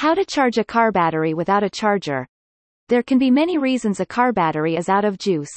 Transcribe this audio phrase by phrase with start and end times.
[0.00, 2.26] How to charge a car battery without a charger.
[2.88, 5.52] There can be many reasons a car battery is out of juice.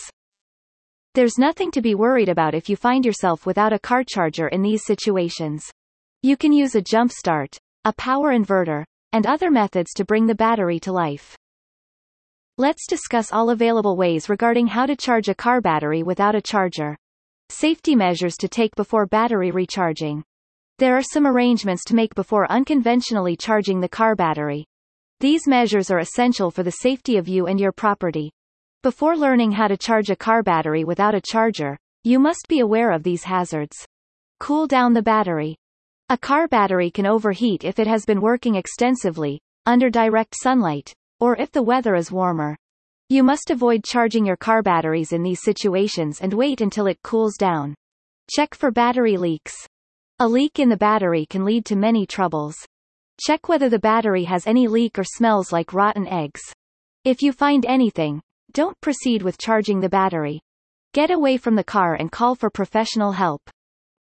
[1.14, 4.62] There's nothing to be worried about if you find yourself without a car charger in
[4.62, 5.72] these situations.
[6.24, 8.84] You can use a jump start, a power inverter,
[9.14, 11.38] and other methods to bring the battery to life.
[12.58, 16.98] Let's discuss all available ways regarding how to charge a car battery without a charger.
[17.48, 20.22] Safety measures to take before battery recharging.
[20.80, 24.66] There are some arrangements to make before unconventionally charging the car battery.
[25.20, 28.32] These measures are essential for the safety of you and your property.
[28.82, 32.92] Before learning how to charge a car battery without a charger, you must be aware
[32.92, 33.86] of these hazards.
[34.40, 35.56] Cool down the battery.
[36.10, 41.40] A car battery can overheat if it has been working extensively, under direct sunlight, or
[41.40, 42.58] if the weather is warmer.
[43.10, 47.38] You must avoid charging your car batteries in these situations and wait until it cools
[47.38, 47.76] down.
[48.30, 49.54] Check for battery leaks.
[50.20, 52.56] A leak in the battery can lead to many troubles.
[53.20, 56.40] Check whether the battery has any leak or smells like rotten eggs.
[57.04, 58.22] If you find anything,
[58.54, 60.40] don't proceed with charging the battery.
[60.94, 63.42] Get away from the car and call for professional help.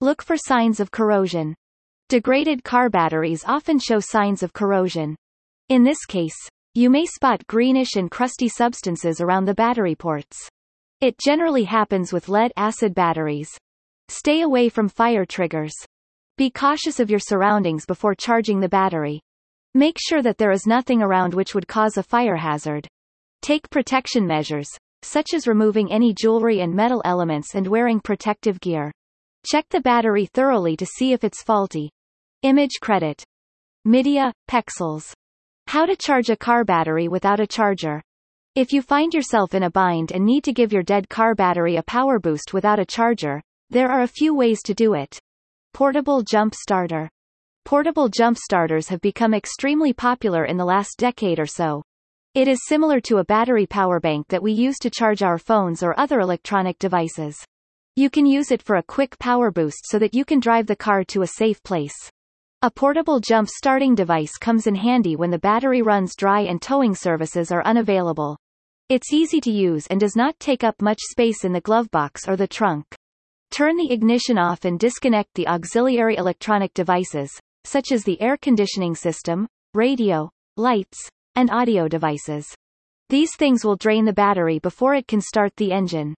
[0.01, 1.55] Look for signs of corrosion.
[2.09, 5.15] Degraded car batteries often show signs of corrosion.
[5.69, 6.37] In this case,
[6.75, 10.37] you may spot greenish and crusty substances around the battery ports.
[10.99, 13.49] It generally happens with lead-acid batteries.
[14.09, 15.73] Stay away from fire triggers.
[16.37, 19.21] Be cautious of your surroundings before charging the battery.
[19.73, 22.87] Make sure that there is nothing around which would cause a fire hazard.
[23.41, 24.67] Take protection measures,
[25.01, 28.91] such as removing any jewelry and metal elements and wearing protective gear.
[29.45, 31.89] Check the battery thoroughly to see if it's faulty.
[32.43, 33.23] Image credit.
[33.85, 35.13] Media, Pexels.
[35.67, 38.01] How to charge a car battery without a charger.
[38.55, 41.77] If you find yourself in a bind and need to give your dead car battery
[41.77, 45.19] a power boost without a charger, there are a few ways to do it.
[45.73, 47.09] Portable jump starter.
[47.63, 51.81] Portable jump starters have become extremely popular in the last decade or so.
[52.35, 55.81] It is similar to a battery power bank that we use to charge our phones
[55.81, 57.37] or other electronic devices.
[57.95, 60.75] You can use it for a quick power boost so that you can drive the
[60.75, 61.95] car to a safe place.
[62.61, 66.95] A portable jump starting device comes in handy when the battery runs dry and towing
[66.95, 68.37] services are unavailable.
[68.89, 72.27] It's easy to use and does not take up much space in the glove box
[72.27, 72.85] or the trunk.
[73.51, 77.29] Turn the ignition off and disconnect the auxiliary electronic devices,
[77.65, 80.97] such as the air conditioning system, radio, lights,
[81.35, 82.47] and audio devices.
[83.09, 86.15] These things will drain the battery before it can start the engine.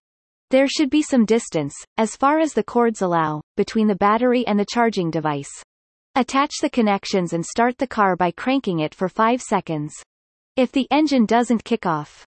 [0.51, 4.59] There should be some distance, as far as the cords allow, between the battery and
[4.59, 5.50] the charging device.
[6.13, 9.95] Attach the connections and start the car by cranking it for 5 seconds.
[10.55, 12.27] If the engine doesn't kick off,